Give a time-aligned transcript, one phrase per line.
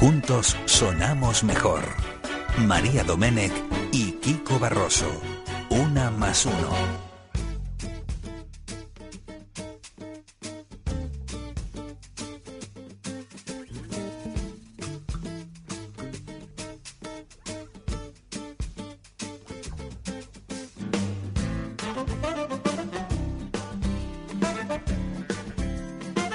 [0.00, 1.82] Juntos sonamos mejor.
[2.56, 3.52] María Domenech
[3.92, 5.12] y Kiko Barroso.
[5.68, 7.09] Una más uno.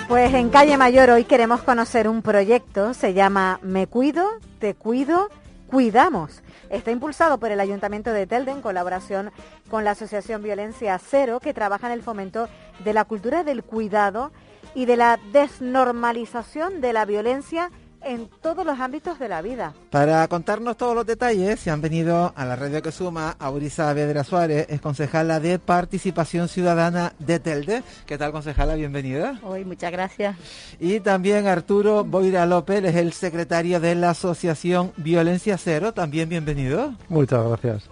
[0.07, 5.29] Pues en Calle Mayor hoy queremos conocer un proyecto, se llama Me Cuido, Te Cuido,
[5.65, 6.43] Cuidamos.
[6.69, 9.31] Está impulsado por el Ayuntamiento de Telde en colaboración
[9.67, 12.47] con la Asociación Violencia Cero, que trabaja en el fomento
[12.83, 14.31] de la cultura del cuidado
[14.75, 17.71] y de la desnormalización de la violencia
[18.05, 19.73] en todos los ámbitos de la vida.
[19.89, 24.23] Para contarnos todos los detalles, se han venido a la radio que suma Aurisa Vedra
[24.23, 27.83] Suárez, es concejala de Participación Ciudadana de Telde.
[28.05, 28.75] ¿Qué tal, concejala?
[28.75, 29.39] Bienvenida.
[29.43, 30.37] Hoy, muchas gracias.
[30.79, 35.93] Y también Arturo Boira López, es el secretario de la Asociación Violencia Cero.
[35.93, 36.93] También bienvenido.
[37.09, 37.89] Muchas gracias.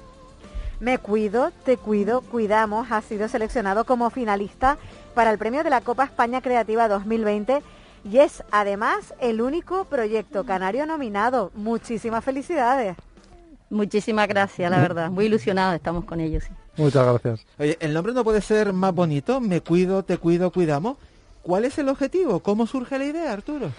[0.80, 2.92] Me cuido, te cuido, cuidamos.
[2.92, 4.78] Ha sido seleccionado como finalista
[5.16, 7.64] para el premio de la Copa España Creativa 2020
[8.04, 11.52] y es además el único proyecto canario nominado.
[11.56, 12.96] Muchísimas felicidades.
[13.70, 15.10] Muchísimas gracias, la verdad.
[15.10, 16.44] Muy ilusionados estamos con ellos.
[16.78, 17.46] Muchas gracias.
[17.58, 19.40] Oye, el nombre no puede ser más bonito.
[19.40, 20.98] Me cuido, te cuido, cuidamos.
[21.42, 22.40] ¿Cuál es el objetivo?
[22.40, 23.72] ¿Cómo surge la idea, Arturo?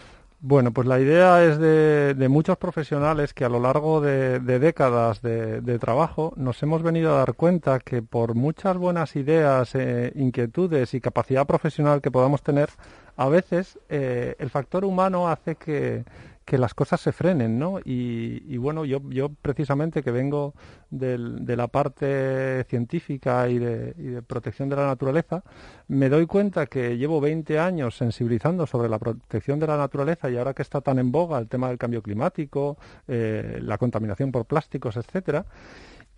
[0.46, 5.78] Bueno, pues la idea es de, muchos profesionales que a lo largo de, décadas de,
[5.78, 11.00] trabajo nos hemos venido a dar cuenta que por muchas buenas ideas, eh, inquietudes y
[11.00, 12.68] capacidad profesional que podamos tener,
[13.16, 16.04] a veces eh, el factor humano hace que,
[16.52, 17.80] las cosas se frenen, ¿no?
[17.84, 20.54] Y, bueno, yo, yo precisamente que vengo
[20.90, 25.42] de la parte científica y de, protección de la naturaleza,
[25.88, 30.36] me doy cuenta que llevo 20 años sensibilizando sobre la protección de la naturaleza y
[30.36, 32.78] ahora que está tan en boga el tema del cambio climático,
[33.08, 35.46] eh, la contaminación por plásticos, etcétera,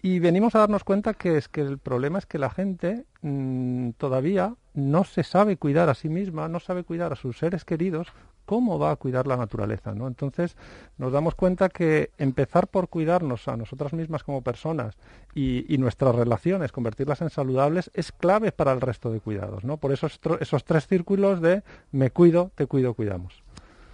[0.03, 3.91] y venimos a darnos cuenta que es que el problema es que la gente mm,
[3.99, 8.13] todavía no se sabe cuidar a sí misma, no sabe cuidar a sus seres queridos,
[8.47, 9.95] ¿cómo va a cuidar la naturaleza?
[9.95, 10.07] ¿no?
[10.07, 10.57] Entonces
[10.97, 14.97] nos damos cuenta que empezar por cuidarnos a nosotras mismas como personas
[15.35, 19.65] y, nuestras relaciones, convertirlas en saludables, es clave para el resto de cuidados.
[19.65, 19.77] ¿no?
[19.77, 20.09] Por eso
[20.41, 21.63] esos tres círculos de
[21.93, 23.43] me cuido, te cuido, cuidamos.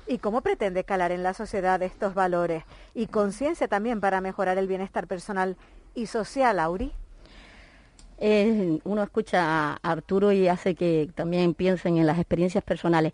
[0.06, 2.64] ¿Y cómo pretende calar en la sociedad estos valores
[2.94, 5.56] y conciencia también para mejorar el bienestar personal
[5.94, 6.92] y social, Auri?
[8.24, 13.12] Eh, uno escucha a Arturo y hace que también piensen en las experiencias personales.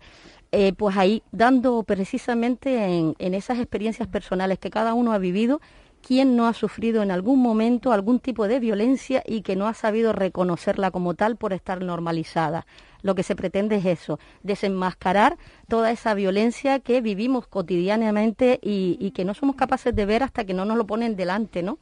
[0.51, 5.61] Eh, pues ahí, dando precisamente en, en esas experiencias personales que cada uno ha vivido,
[6.01, 9.73] quién no ha sufrido en algún momento algún tipo de violencia y que no ha
[9.75, 12.65] sabido reconocerla como tal por estar normalizada.
[13.03, 19.11] Lo que se pretende es eso, desenmascarar toda esa violencia que vivimos cotidianamente y, y
[19.11, 21.77] que no somos capaces de ver hasta que no nos lo ponen delante, ¿no?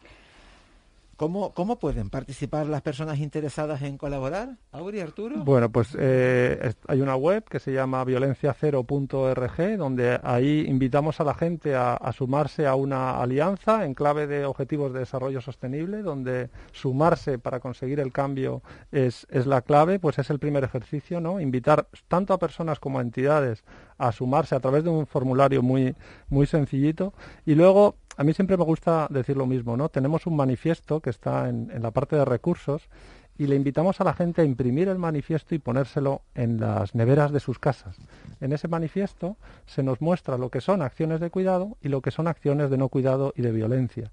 [1.17, 4.57] ¿Cómo, ¿Cómo pueden participar las personas interesadas en colaborar?
[4.72, 5.44] Auri, Arturo.
[5.44, 11.33] Bueno, pues eh, hay una web que se llama violenciacero.org, donde ahí invitamos a la
[11.33, 17.39] gente a, sumarse a una alianza en clave de objetivos de desarrollo sostenible, donde sumarse
[17.39, 18.61] para conseguir el cambio
[18.91, 21.41] es, es la clave, pues es el primer ejercicio, ¿no?
[21.41, 23.63] Invitar tanto a personas como a entidades
[23.97, 25.95] a sumarse a través de un formulario muy,
[26.29, 29.89] muy sencillito y luego a mí siempre me gusta decir lo mismo, ¿no?
[29.89, 32.89] Tenemos un manifiesto que está en, la parte de recursos
[33.38, 37.31] y le invitamos a la gente a imprimir el manifiesto y ponérselo en las neveras
[37.31, 37.95] de sus casas.
[38.41, 42.09] En ese manifiesto se nos muestra lo que son acciones de cuidado y lo que
[42.09, 44.12] son acciones de no cuidado y de violencia.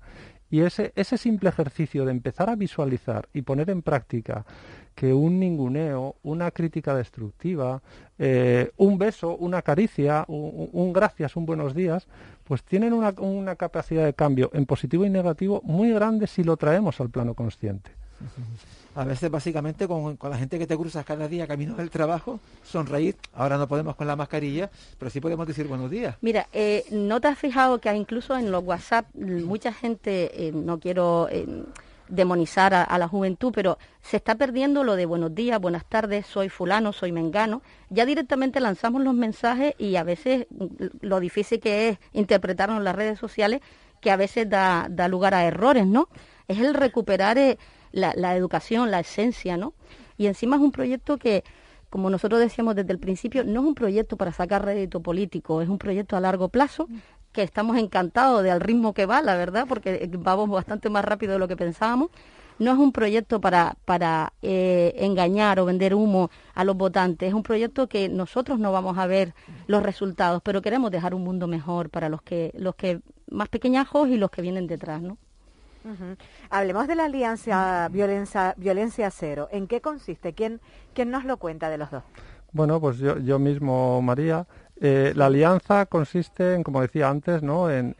[0.51, 4.45] Y ese, ese simple ejercicio de empezar a visualizar y poner en práctica
[4.95, 7.83] que un ninguneo, una crítica destructiva,
[8.19, 12.07] eh, un beso, una caricia, un, gracias, un buenos días,
[12.45, 16.57] pues tienen una, una, capacidad de cambio en positivo y negativo muy grande si lo
[16.57, 17.91] traemos al plano consciente.
[18.95, 23.17] A veces básicamente con, la gente que te cruzas cada día camino del trabajo, sonreír,
[23.33, 26.17] ahora no podemos con la mascarilla, pero sí podemos decir buenos días.
[26.21, 30.79] Mira, eh, ¿no te has fijado que incluso en los WhatsApp mucha gente, eh, no
[30.79, 31.29] quiero
[32.09, 36.49] demonizar a, la juventud, pero se está perdiendo lo de buenos días, buenas tardes, soy
[36.49, 37.63] fulano, soy mengano.
[37.91, 40.47] Ya directamente lanzamos los mensajes y a veces
[41.01, 43.61] lo difícil que es interpretarnos las redes sociales,
[44.01, 46.09] que a veces da, da lugar a errores, ¿no?
[46.47, 47.59] Es el recuperar eh,
[47.91, 49.73] la, la educación, la esencia, ¿no?
[50.19, 51.43] Y encima es un proyecto que,
[51.89, 55.69] como nosotros decíamos desde el principio, no es un proyecto para sacar rédito político, es
[55.69, 56.87] un proyecto a largo plazo
[57.35, 61.39] que estamos encantados del ritmo que va, la verdad, porque vamos bastante más rápido de
[61.41, 62.11] lo que pensábamos.
[62.59, 67.35] No es un proyecto para, para eh, engañar o vender humo a los votantes, es
[67.35, 69.35] un proyecto que nosotros no vamos a ver
[69.67, 74.09] los resultados, pero queremos dejar un mundo mejor para los que, los que más pequeñajos
[74.09, 75.19] y los que vienen detrás, ¿no?
[76.49, 79.49] Hablemos de la alianza violencia, violencia cero.
[79.51, 80.33] ¿En qué consiste?
[80.33, 80.61] ¿Quién,
[80.95, 82.05] ¿Quién nos lo cuenta de los dos?
[82.53, 84.47] Bueno, pues yo, yo mismo, María.
[84.81, 87.71] Eh, la alianza consiste en, como decía antes, ¿no?
[87.71, 87.95] en,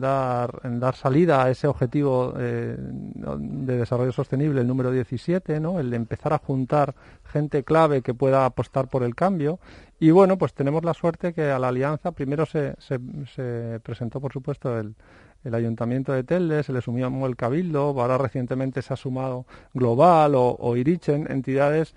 [0.00, 5.80] dar, en dar salida a ese objetivo eh, de desarrollo sostenible, el número 17, ¿no?
[5.80, 6.94] el de empezar a juntar
[7.24, 9.58] gente clave que pueda apostar por el cambio.
[9.98, 12.98] Y bueno, pues tenemos la suerte que a la alianza primero se, se,
[13.34, 14.94] se presentó, por supuesto, el,
[15.52, 19.44] Ayuntamiento de Telde, se le sumió el Cabildo, ahora recientemente se ha sumado
[19.74, 21.96] Global o, Irichen, entidades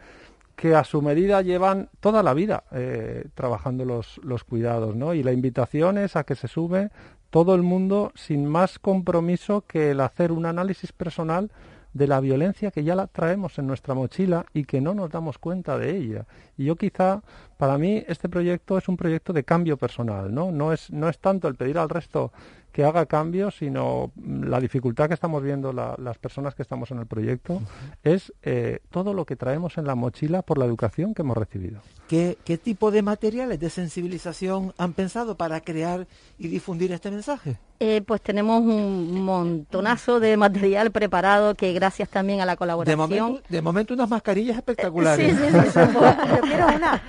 [0.56, 5.14] que a su medida llevan toda la vida eh, trabajando los, los cuidados, ¿no?
[5.14, 6.92] Y la invitación es a que se sube
[7.30, 11.52] todo el mundo sin más compromiso que el hacer un análisis personal
[11.96, 15.38] de la violencia que ya la traemos en nuestra mochila y que no nos damos
[15.38, 16.26] cuenta de ella.
[16.58, 17.22] Y yo quizá,
[17.58, 20.52] para mí, este proyecto es un proyecto de cambio personal, ¿no?
[20.52, 22.34] No es, no es tanto el pedir al resto
[22.76, 27.06] que haga cambios, sino la dificultad que estamos viendo las personas que estamos en el
[27.06, 27.62] proyecto
[28.04, 31.80] es eh, todo lo que traemos en la mochila por la educación que hemos recibido.
[32.10, 36.06] ¿Qué, ¿Qué tipo de materiales de sensibilización han pensado para crear
[36.38, 37.56] y difundir este mensaje?
[37.80, 43.42] Eh, pues tenemos un montonazo de material preparado que gracias también a la colaboración.
[43.50, 45.30] De momento, unas mascarillas espectaculares.
[45.30, 47.04] Sí, sí, sí, yo quiero una.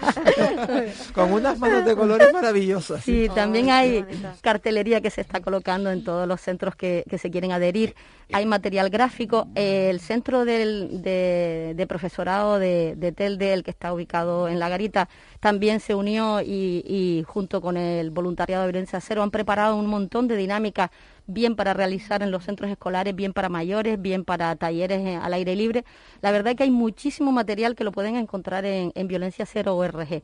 [1.14, 3.04] Con unas manos de colores maravillosas.
[3.04, 4.04] Sí, también hay
[4.40, 7.94] cartelería que se está colocando en todos los centros que, se quieren adherir.
[8.32, 9.48] Hay material gráfico.
[9.54, 15.08] El centro de, profesorado de, de Telde, el que está ubicado en La Garita,
[15.40, 20.28] también se unió y, junto con el voluntariado de violencia cero han preparado un montón
[20.28, 20.90] de dinámicas
[21.26, 25.34] bien para realizar en los centros escolares, bien para mayores, bien para talleres eh, al
[25.34, 25.84] aire libre.
[26.20, 30.22] La verdad es que hay muchísimo material que lo pueden encontrar en, Violencia Cero ORG.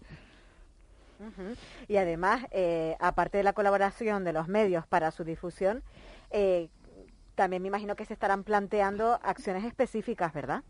[1.89, 5.83] Y además, eh, aparte de la colaboración de los medios para su difusión,
[6.31, 6.69] eh,
[7.35, 10.63] también me imagino que se estarán planteando acciones específicas, ¿verdad?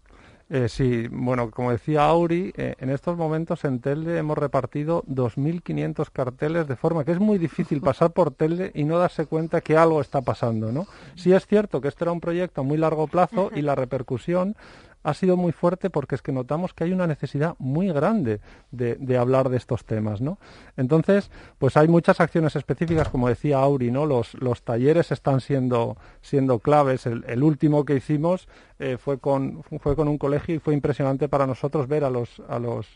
[0.48, 6.10] Eh, sí, bueno, como decía Auri, eh, en estos momentos en Telde hemos repartido 2.500
[6.10, 9.76] carteles de forma que es muy difícil pasar por Telde y no darse cuenta que
[9.76, 10.86] algo está pasando, ¿no?
[11.14, 14.54] Sí es cierto que este era un proyecto a muy largo plazo y la repercusión
[15.02, 18.40] ha sido muy fuerte porque es que notamos que hay una necesidad muy grande
[18.70, 20.38] de, hablar de estos temas, ¿no?
[20.76, 24.06] Entonces, pues hay muchas acciones específicas, como decía Auri, ¿no?
[24.06, 24.32] Los,
[24.62, 27.06] talleres están siendo, siendo claves.
[27.06, 31.46] El, último que hicimos eh, fue, con, fue con un colegio y fue impresionante para
[31.46, 32.86] nosotros ver a los, a los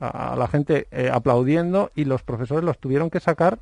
[0.00, 3.60] a la gente eh, aplaudiendo y los profesores los tuvieron que sacar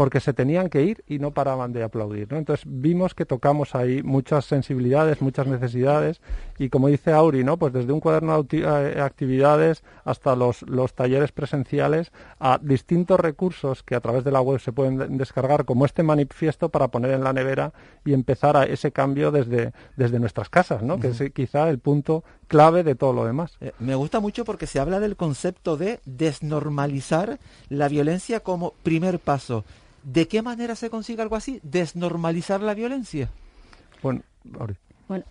[0.00, 2.32] porque se tenían que ir y no paraban de aplaudir.
[2.32, 2.38] ¿no?
[2.38, 6.22] Entonces vimos que tocamos ahí muchas sensibilidades, muchas necesidades
[6.58, 7.58] y como dice Auri, ¿no?
[7.58, 13.82] pues desde un cuaderno de eh, actividades hasta los, los talleres presenciales a distintos recursos
[13.82, 17.22] que a través de la web se pueden descargar como este manifiesto para poner en
[17.22, 20.98] la nevera y empezar a ese cambio desde, desde nuestras casas, ¿no?
[20.98, 23.58] que es quizá el punto clave de todo lo demás.
[23.60, 27.38] Eh, me gusta mucho porque se habla del concepto de desnormalizar
[27.68, 29.62] la violencia como primer paso.
[30.02, 31.60] ¿De qué manera se consigue algo así?
[31.62, 33.30] ¿Desnormalizar la violencia?
[34.02, 34.22] Bueno,
[35.08, 35.24] Bueno,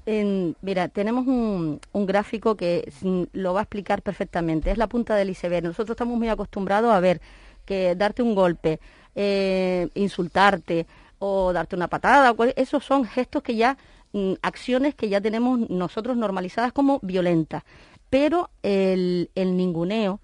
[0.62, 2.92] mira, tenemos un, gráfico que
[3.34, 4.72] lo va a explicar perfectamente.
[4.72, 5.66] Es la punta del iceberg.
[5.66, 7.22] Nosotros estamos muy acostumbrados a ver
[7.66, 8.80] que darte un golpe,
[9.16, 10.86] eh, insultarte
[11.20, 13.78] o darte una patada, esos son gestos que ya
[14.12, 17.64] Mm, acciones que ya tenemos nosotros normalizadas como violentas.
[18.10, 20.20] Pero el, el ninguneo,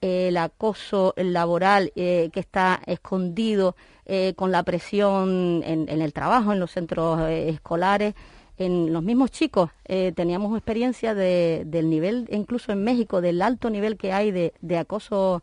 [0.00, 6.60] el acoso laboral eh, que está escondido eh, con la presión en, el trabajo, en
[6.60, 8.14] los centros eh, escolares,
[8.58, 9.70] en los mismos chicos.
[9.84, 14.78] teníamos experiencia de, del nivel, incluso en México, del alto nivel que hay de, de
[14.78, 15.42] acoso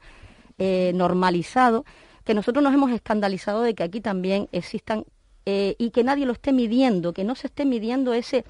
[0.57, 1.83] normalizado,
[2.23, 5.05] que nosotros nos hemos escandalizado de que aquí también existan
[5.45, 8.45] eh, y que nadie lo esté midiendo, que no se esté midiendo ese,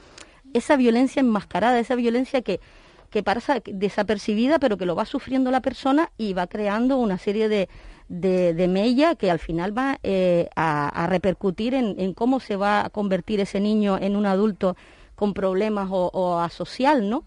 [0.53, 2.59] esa violencia enmascarada, esa violencia que,
[3.13, 7.47] que pasa desapercibida, pero que lo va sufriendo la persona y va creando una serie
[7.47, 7.69] de,
[8.09, 13.39] de, mella que al final va eh, a, repercutir en, cómo se va a convertir
[13.39, 14.75] ese niño en un adulto
[15.13, 17.23] con problemas o, o asocial, ¿no?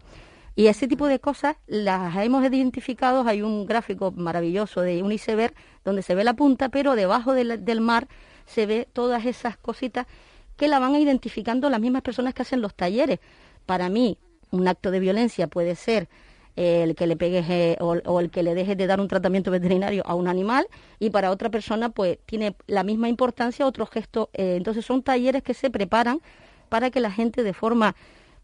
[0.56, 3.22] Y ese tipo de cosas las hemos identificado.
[3.28, 7.80] Hay un gráfico maravilloso de un iceberg donde se ve la punta, pero debajo del,
[7.80, 8.08] mar
[8.44, 10.08] se ve todas esas cositas
[10.56, 13.20] que la van identificando las mismas personas que hacen los talleres.
[13.66, 14.18] Para mí,
[14.50, 16.08] un acto de violencia puede ser
[16.56, 20.02] el que le pegues eh, o, el que le dejes de dar un tratamiento veterinario
[20.06, 20.66] a un animal
[20.98, 24.30] y para otra persona pues tiene la misma importancia otro gesto.
[24.32, 26.20] Eh, entonces son talleres que se preparan
[26.70, 27.94] para que la gente de forma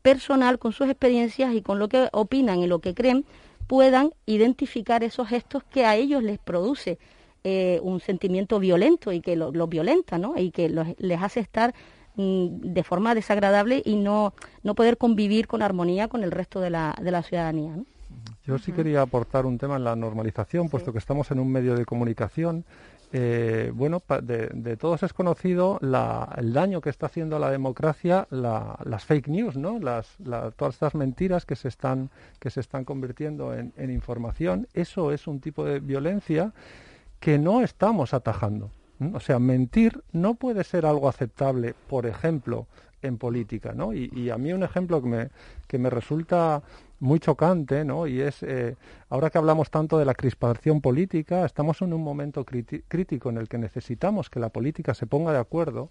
[0.02, 3.24] personal, con sus experiencias y con lo que opinan y lo que creen,
[3.66, 6.98] puedan identificar esos gestos que a ellos les produce
[7.44, 10.34] eh, un sentimiento violento y que los lo violenta, ¿no?
[10.36, 11.74] Y que les hace estar
[12.16, 16.94] de forma desagradable y no, no poder convivir con armonía con el resto de la,
[17.00, 17.76] de la ciudadanía.
[18.44, 21.74] Yo sí quería aportar un tema en la normalización, puesto que estamos en un medio
[21.76, 22.64] de comunicación
[23.14, 29.04] eh, bueno, de, todos es conocido el daño que está haciendo a la democracia las
[29.04, 29.78] fake news, ¿no?
[29.78, 30.16] Las,
[30.56, 34.66] todas estas mentiras que se están, que se están convirtiendo en, información.
[34.72, 36.52] Eso es un tipo de violencia
[37.20, 38.70] que no estamos atajando.
[39.14, 42.66] O sea, mentir no puede ser algo aceptable, por ejemplo,
[43.02, 43.92] en política, ¿no?
[43.92, 45.28] Y, a mí un ejemplo que me,
[45.66, 46.62] que me resulta
[47.00, 48.06] muy chocante, ¿no?
[48.06, 48.76] Y es, eh,
[49.08, 53.48] ahora que hablamos tanto de la crispación política, estamos en un momento crítico en el
[53.48, 55.90] que necesitamos que la política se ponga de acuerdo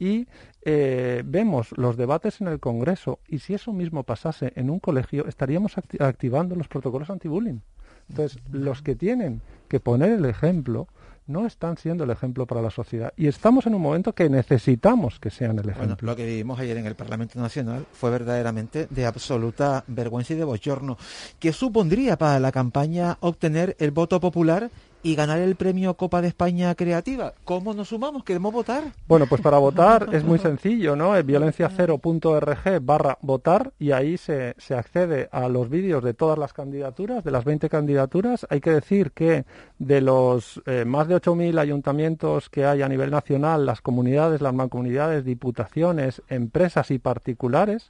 [0.00, 0.26] y
[0.62, 5.26] eh, vemos los debates en el Congreso y si eso mismo pasase en un colegio,
[5.26, 7.60] estaríamos activando los protocolos anti-bullying.
[8.08, 10.88] Entonces, los que tienen que poner el ejemplo
[11.28, 13.12] no están siendo el ejemplo para la sociedad.
[13.16, 15.96] Y estamos en un momento que necesitamos que sean el ejemplo.
[16.00, 20.44] lo que vivimos ayer en el Parlamento Nacional fue verdaderamente de absoluta vergüenza y de
[20.44, 20.96] bochorno.
[21.38, 24.70] ¿Qué supondría para la campaña obtener el voto popular
[25.08, 27.32] y ganar el premio Copa de España Creativa.
[27.44, 28.24] ¿Cómo nos sumamos?
[28.24, 28.84] ¿Queremos votar?
[29.06, 31.16] Bueno, pues para votar es muy sencillo, ¿no?
[31.16, 36.52] Es violenciacero.org barra votar y ahí se, se accede a los vídeos de todas las
[36.52, 38.46] candidaturas, de las 20 candidaturas.
[38.50, 39.46] Hay que decir que
[39.78, 44.52] de los eh, más de 8.000 ayuntamientos que hay a nivel nacional, las comunidades, las
[44.52, 47.88] mancomunidades, diputaciones, empresas y particulares,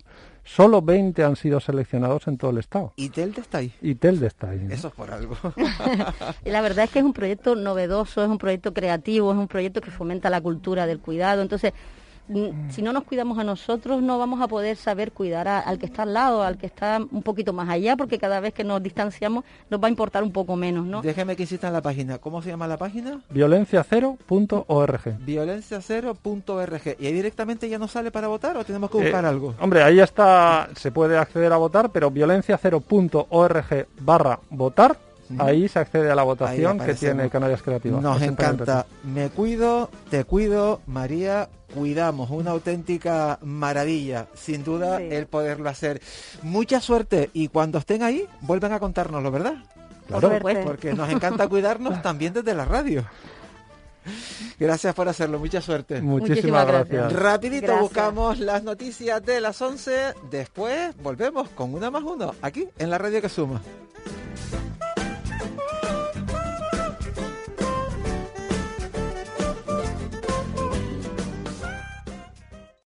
[0.49, 2.95] Solo 20 han sido seleccionados en todo el estado.
[2.97, 3.71] ¿Y Telde está ahí?
[3.83, 4.67] Y Telde está ahí.
[4.71, 5.37] Eso es por algo.
[6.45, 9.81] la verdad es que es un proyecto novedoso, es un proyecto creativo, es un proyecto
[9.81, 11.43] que fomenta la cultura del cuidado.
[11.43, 11.73] Entonces,
[12.29, 12.71] Mm.
[12.71, 16.03] si no nos cuidamos a nosotros, no vamos a poder saber cuidar al que está
[16.03, 19.45] al lado, al que está un poquito más allá, porque cada vez que nos distanciamos
[19.71, 21.01] nos va a importar un poco menos, ¿no?
[21.03, 22.19] Déjeme que insista en la página.
[22.19, 23.21] ¿Cómo se llama la página?
[23.31, 25.19] Violenciacero.org.
[25.21, 26.97] Violenciacero.org.
[26.99, 29.55] ¿Y ahí directamente ya no sale para votar o tenemos que buscar eh, algo?
[29.61, 35.08] Hombre, ahí está, se puede acceder a votar, pero violenciacero.org barra votar
[35.39, 38.03] Ahí se accede a la votación que tiene Canarias Creativas.
[38.03, 38.87] Nos encanta.
[39.05, 42.31] Me cuido, te cuido, María, cuidamos.
[42.31, 46.01] Una auténtica maravilla, sin duda, el poderlo hacer.
[46.43, 49.55] Mucha suerte y cuando estén ahí, vuelven a contárnoslo, ¿verdad?
[50.07, 53.05] Claro, porque nos encanta cuidarnos también desde la radio.
[54.59, 56.01] Gracias por hacerlo, mucha suerte.
[56.01, 57.13] Muchísimas, gracias.
[57.13, 62.89] Rapidito buscamos las noticias de las 11, después volvemos con una más uno, aquí en
[62.89, 63.61] la radio que suma.